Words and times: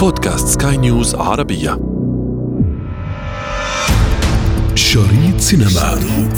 بودكاست 0.00 0.62
سكاي 0.62 0.76
نيوز 0.76 1.14
عربية. 1.14 1.78
شريط 4.74 5.40
سينما. 5.40 5.68
شريط 5.70 6.32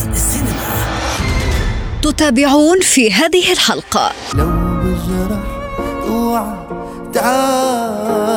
تتابعون 2.03 2.81
في 2.81 3.13
هذه 3.13 3.53
الحلقة. 3.53 4.13
لو 4.35 4.51
بجرح 4.85 5.41
اوعى 6.09 6.67
تعاتبني 7.13 8.33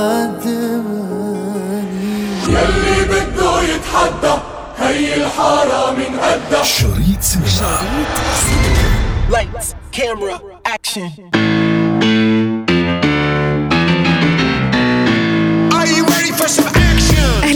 يلي 2.48 3.04
بده 3.06 3.62
يتحدى 3.62 4.36
هي 4.78 5.24
الحارة 5.24 5.92
من 5.92 6.20
قدها 6.20 6.64
شريط 6.64 7.22
سينما. 7.22 7.48
شريط 7.48 8.16
سينما. 8.46 8.86
Lights, 9.32 9.68
camera, 9.92 10.36
action. 10.76 11.55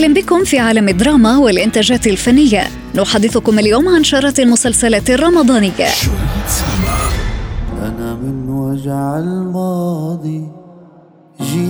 أهلا 0.00 0.14
بكم 0.14 0.44
في 0.44 0.58
عالم 0.58 0.88
الدراما 0.88 1.38
والإنتاجات 1.38 2.06
الفنية. 2.06 2.62
نحدثكم 2.94 3.58
اليوم 3.58 3.88
عن 3.88 4.04
شارة 4.04 4.34
المسلسلات 4.38 5.10
الرمضانية. 5.10 5.88
أنا 7.82 8.14
من 8.14 8.48
وجع 8.48 9.18
الماضي. 9.18 10.48
جيت. 11.40 11.60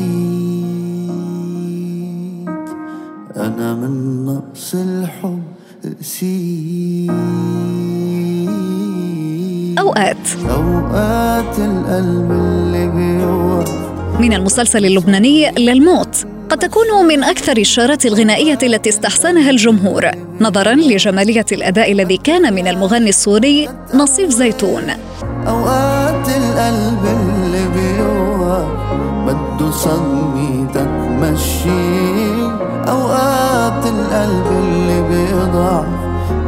أنا 3.36 3.74
من 3.74 4.24
نقص 4.26 4.74
الحب. 4.74 5.42
سيت. 6.00 7.10
أوقات. 9.78 10.16
أوقات 10.50 11.58
القلب 11.58 12.30
اللي 12.30 12.88
بيوقف. 12.88 14.20
من 14.20 14.32
المسلسل 14.32 14.84
اللبناني 14.86 15.50
للموت. 15.50 16.26
قد 16.50 16.58
تكون 16.58 17.06
من 17.08 17.24
أكثر 17.24 17.56
الشارات 17.56 18.06
الغنائية 18.06 18.58
التي 18.62 18.90
استحسنها 18.90 19.50
الجمهور 19.50 20.10
نظرا 20.40 20.74
لجمالية 20.74 21.46
الأداء 21.52 21.92
الذي 21.92 22.16
كان 22.16 22.54
من 22.54 22.68
المغني 22.68 23.08
السوري 23.08 23.68
نصيف 23.94 24.30
زيتون. 24.30 24.82
أوقات 25.46 26.28
القلب 26.28 27.04
اللي 27.04 27.64
بيوقف 27.74 28.66
بده 29.26 29.70
صدمتك 29.70 30.90
مشي 31.20 32.42
أوقات 32.88 33.86
القلب 33.86 34.46
اللي 34.46 35.02
بيضعف 35.02 35.86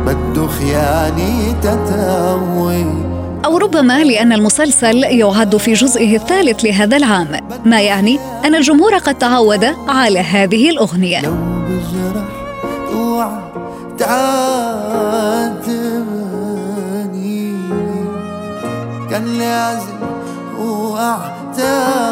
بده 0.07 0.47
خيانتك 0.47 1.79
تقوي 1.89 2.85
أو 3.45 3.59
ربما 3.59 4.05
لأن 4.05 4.33
المسلسل 4.33 4.97
يعد 4.97 5.57
في 5.57 5.73
جزئه 5.73 6.17
الثالث 6.17 6.65
لهذا 6.65 6.97
العام 6.97 7.29
ما 7.65 7.81
يعني 7.81 8.19
أن 8.45 8.55
الجمهور 8.55 8.95
قد 8.99 9.15
تعود 9.15 9.65
على 9.89 10.21
هذه 10.21 10.71
الأغنية. 10.71 11.21
لو 11.21 11.37
كان 21.57 22.03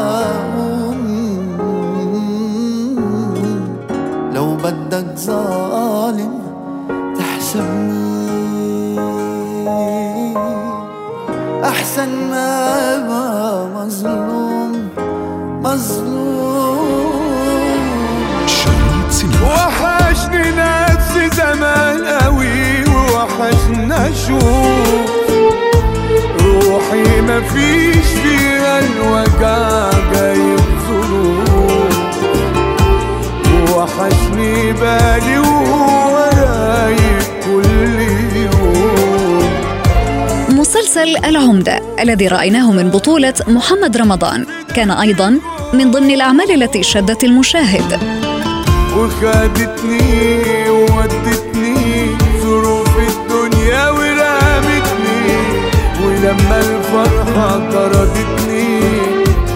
لو 4.34 4.56
بدك 4.56 5.17
ظالم 5.17 5.69
أحسن 11.91 12.30
ما 12.30 13.66
مظلوم 13.74 14.88
مظلوم. 15.64 17.10
وحشني 19.44 20.42
نفسي 20.58 21.24
زمان 21.36 22.05
قوي 22.05 22.84
ووحشنا 22.84 24.08
أشوف 24.08 25.11
روحي 26.45 27.20
مفيش 27.20 28.07
فيها 28.22 28.78
الوجع 28.78 29.90
جايب 30.12 30.61
ظروف 30.89 31.95
وحشني 33.77 34.72
بالي 34.72 35.39
وهو 35.39 35.99
مسلسل 40.90 41.24
العمدة 41.24 41.80
الذي 42.01 42.28
رأيناه 42.28 42.73
من 42.73 42.90
بطولة 42.90 43.34
محمد 43.48 43.96
رمضان. 43.96 44.46
كان 44.74 44.90
أيضا 44.90 45.40
من 45.73 45.90
ضمن 45.90 46.11
الأعمال 46.11 46.62
التي 46.62 46.83
شدت 46.83 47.24
المشاهد. 47.24 47.98
وخدتني 48.96 50.70
وودتني 50.70 52.06
ظروف 52.42 52.95
الدنيا 52.96 53.90
ورمتني 53.90 55.20
ولما 56.05 56.58
الفرحة 56.58 57.70
طردتني 57.72 58.80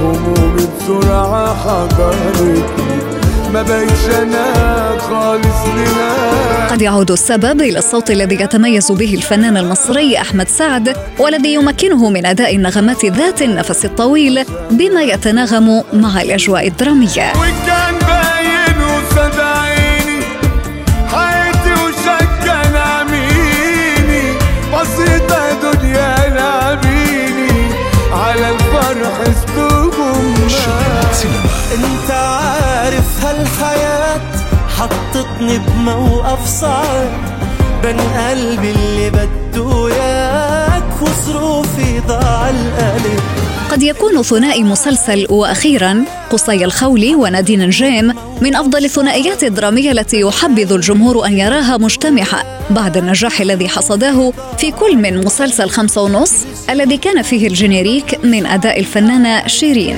همومي 0.00 0.66
بسرعة 0.78 1.54
حضرتني. 1.64 2.94
ما 3.52 3.62
بقتش 3.62 4.04
أنا 4.22 4.46
خالص 4.98 5.60
لنا 5.76 6.03
يعود 6.84 7.10
السبب 7.10 7.60
إلى 7.60 7.78
الصوت 7.78 8.10
الذي 8.10 8.34
يتميز 8.40 8.92
به 8.92 9.14
الفنان 9.14 9.56
المصري 9.56 10.18
أحمد 10.18 10.48
سعد 10.48 10.96
والذي 11.18 11.54
يمكنه 11.54 12.10
من 12.10 12.26
أداء 12.26 12.56
النغمات 12.56 13.04
ذات 13.04 13.42
النفس 13.42 13.84
الطويل 13.84 14.44
بما 14.70 15.02
يتناغم 15.02 15.82
مع 15.92 16.22
الأجواء 16.22 16.66
الدرامية. 16.68 17.32
حطتني 35.44 35.58
بموقف 35.58 36.46
صعب 36.46 37.08
بين 37.82 38.00
قلبي 38.00 38.70
اللي 38.70 39.10
بده 39.10 39.86
إياك 39.86 41.02
وظروفي 41.02 42.00
ضاع 42.08 42.50
القلب. 42.50 43.20
قد 43.70 43.82
يكون 43.82 44.22
ثنائي 44.22 44.62
مسلسل 44.64 45.26
وأخيرا 45.30 46.04
قصي 46.30 46.64
الخولي 46.64 47.14
ونادين 47.14 47.66
نجيم 47.66 48.14
من 48.40 48.56
أفضل 48.56 48.84
الثنائيات 48.84 49.44
الدرامية 49.44 49.92
التي 49.92 50.20
يحبذ 50.20 50.72
الجمهور 50.72 51.26
أن 51.26 51.38
يراها 51.38 51.76
مجتمعة 51.76 52.44
بعد 52.70 52.96
النجاح 52.96 53.40
الذي 53.40 53.68
حصده 53.68 54.32
في 54.58 54.70
كل 54.70 54.96
من 54.96 55.24
مسلسل 55.24 55.70
خمسة 55.70 56.02
ونص 56.02 56.32
الذي 56.70 56.96
كان 56.96 57.22
فيه 57.22 57.46
الجينيريك 57.46 58.24
من 58.24 58.46
أداء 58.46 58.80
الفنانة 58.80 59.46
شيرين. 59.46 59.96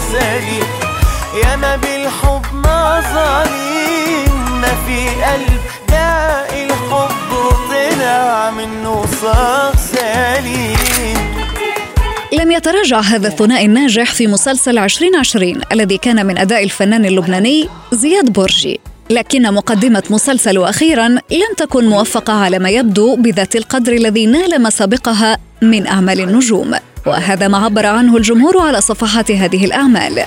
صوت 0.00 0.20
سليم 0.20 0.64
ياما 1.44 1.76
بالحب 1.76 2.42
مظاليم 2.54 4.32
ما 4.60 4.72
في 4.86 5.08
قلب 5.24 5.60
داق 5.88 6.52
الحب 6.52 7.32
وطلع 7.32 8.50
منه 8.50 9.06
صوت 9.20 9.76
سليم 9.78 11.40
لم 12.32 12.50
يتراجع 12.50 13.00
هذا 13.00 13.28
الثنائي 13.28 13.66
الناجح 13.66 14.12
في 14.14 14.26
مسلسل 14.26 14.78
2020 14.78 15.60
الذي 15.72 15.98
كان 15.98 16.26
من 16.26 16.38
أداء 16.38 16.64
الفنان 16.64 17.04
اللبناني 17.04 17.68
زياد 17.92 18.32
برجي. 18.32 18.80
لكن 19.10 19.54
مقدمة 19.54 20.02
مسلسل 20.10 20.58
أخيرا 20.58 21.08
لم 21.08 21.54
تكن 21.56 21.88
موفقة 21.88 22.32
على 22.32 22.58
ما 22.58 22.70
يبدو 22.70 23.16
بذات 23.16 23.56
القدر 23.56 23.92
الذي 23.92 24.26
نال 24.26 24.62
ما 24.62 24.70
سبقها 24.70 25.38
من 25.62 25.86
أعمال 25.86 26.20
النجوم. 26.20 26.74
وهذا 27.06 27.48
ما 27.48 27.58
عبر 27.58 27.86
عنه 27.86 28.16
الجمهور 28.16 28.58
على 28.58 28.80
صفحات 28.80 29.30
هذه 29.30 29.64
الأعمال. 29.64 30.24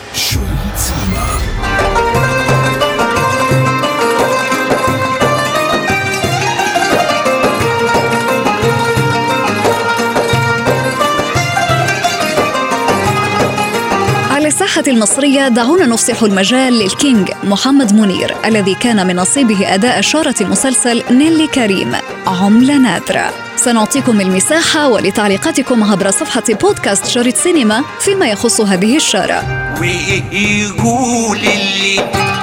المصرية 14.88 15.48
دعونا 15.48 15.86
نفسح 15.86 16.24
المجال 16.24 16.74
للكينج 16.74 17.32
محمد 17.44 17.94
منير 17.94 18.36
الذي 18.46 18.76
كان 18.76 19.08
من 19.08 19.16
نصيبه 19.16 19.74
أداء 19.74 20.02
شارة 20.02 20.36
مسلسل 20.42 21.04
نيلي 21.12 21.48
كريم 21.48 21.96
عملة 22.28 22.78
نادرة. 22.78 23.34
سنعطيكم 23.56 24.22
المساحة 24.22 24.88
ولتعليقاتكم 24.88 25.84
عبر 25.84 26.12
صفحة 26.12 26.44
بودكاست 26.62 27.08
شريط 27.08 27.36
سينما 27.36 27.84
فيما 28.00 28.26
يخص 28.26 28.62
هذه 28.62 28.96
الشارة. 28.96 29.44
ويقول 29.82 31.38
اللي 31.38 31.96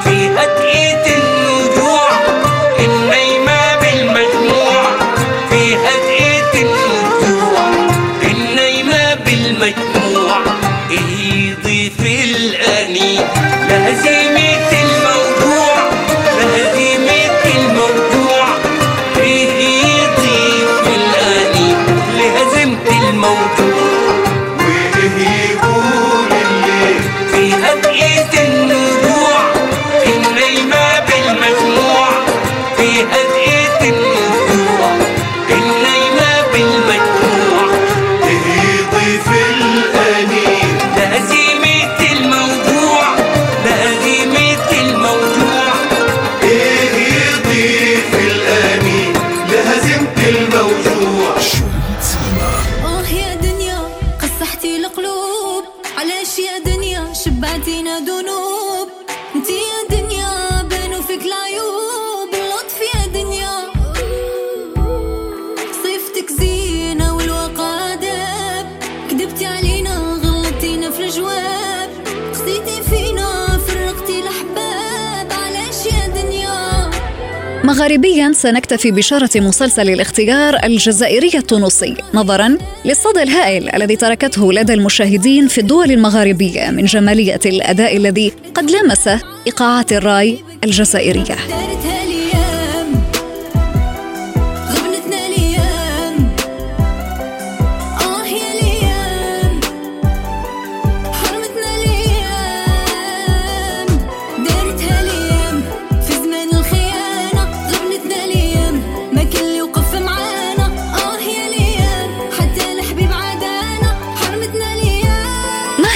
في 0.04 0.28
هدئة 0.28 1.16
الرجوع 1.16 2.10
يعني 12.96 13.19
لهزي 13.69 14.19
مغاربيا 77.70 78.32
سنكتفي 78.32 78.90
بشارة 78.90 79.31
مسلسل 79.34 79.88
الاختيار 79.88 80.64
الجزائري 80.64 81.31
التونسي. 81.34 81.94
نظرا 82.14 82.58
للصدى 82.84 83.22
الهائل 83.22 83.75
الذي 83.75 83.96
تركته 83.96 84.52
لدى 84.52 84.75
المشاهدين 84.75 85.49
في 85.49 85.58
الدول 85.58 85.90
المغاربية 85.90 86.70
من 86.70 86.84
جمالية 86.84 87.40
الأداء 87.46 87.96
الذي 87.96 88.32
قد 88.55 88.70
لمس 88.70 89.08
إيقاعات 89.46 89.93
الرأي 89.93 90.38
الجزائرية. 90.64 91.59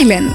مهلا 0.05 0.33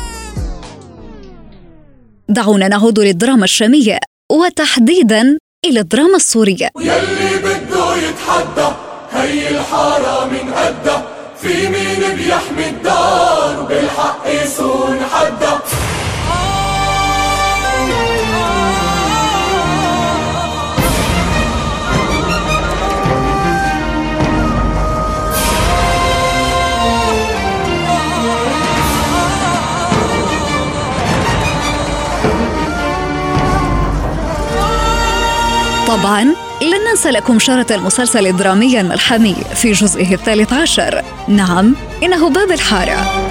دعونا 2.29 2.67
نعود 2.67 2.99
للدراما 2.99 3.43
الشامية 3.43 3.99
وتحديدا 4.31 5.37
إلى 5.65 5.79
الدراما 5.79 6.15
السورية. 6.15 6.69
يلي 6.79 7.37
بده 7.43 7.95
يتحدى 7.95 8.75
هي 9.11 9.49
الحارة 9.49 10.25
من 10.25 10.53
قدها 10.53 11.07
في 11.41 11.67
مين 11.69 12.15
بيحمي 12.15 12.69
الدار؟ 12.69 13.61
بالحق 13.69 14.27
يصون 14.27 14.99
حدا 15.13 15.59
طبعا 35.99 36.23
لن 36.61 36.89
ننسى 36.89 37.09
لكم 37.09 37.39
شارة 37.39 37.75
المسلسل 37.75 38.27
الدرامي 38.27 38.81
الملحمي 38.81 39.35
في 39.55 39.71
جزئه 39.71 40.13
الثالث 40.13 40.53
عشر. 40.53 41.01
نعم 41.27 41.75
إنه 42.03 42.29
باب 42.29 42.51
الحارة. 42.51 43.29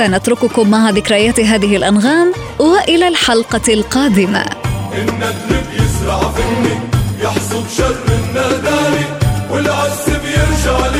سنترككم 0.00 0.70
مع 0.70 0.90
ذكريات 0.90 1.40
هذه 1.40 1.76
الأنغام 1.76 2.32
وإلى 2.58 3.08
الحلقة 3.08 3.72
القادمة. 3.74 4.44
الندل 4.92 5.60
بيزرع 5.70 6.18
فني 6.18 6.76
يحصد 7.22 7.64
شر 7.76 7.96
الندالي 8.08 9.04
والعز 9.50 10.04
بيرجع 10.06 10.86
للي 10.86 10.99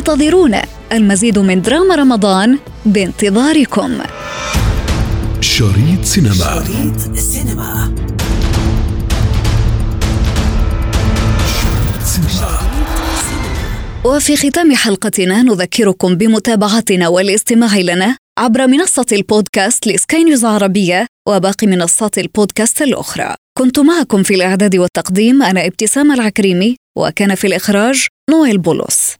انتظرونا 0.00 0.62
المزيد 0.92 1.38
من 1.38 1.62
دراما 1.62 1.94
رمضان 1.94 2.58
بانتظاركم. 2.86 3.98
شريط 5.40 6.04
سينما. 6.04 6.34
شريط 6.34 7.18
سينما. 7.18 7.92
وفي 14.04 14.36
ختام 14.36 14.74
حلقتنا 14.74 15.42
نذكركم 15.42 16.14
بمتابعتنا 16.14 17.08
والاستماع 17.08 17.78
لنا 17.78 18.16
عبر 18.38 18.66
منصة 18.66 19.06
البودكاست 19.12 19.86
لسكاي 19.86 20.24
نيوز 20.24 20.44
عربية 20.44 21.06
وباقي 21.28 21.66
منصات 21.66 22.18
البودكاست 22.18 22.82
الأخرى. 22.82 23.34
كنت 23.58 23.78
معكم 23.78 24.22
في 24.22 24.34
الإعداد 24.34 24.76
والتقديم 24.76 25.42
أنا 25.42 25.66
ابتسام 25.66 26.12
العكريمي 26.12 26.76
وكان 26.98 27.34
في 27.34 27.46
الإخراج 27.46 28.06
نويل 28.30 28.58
بولس 28.58 29.14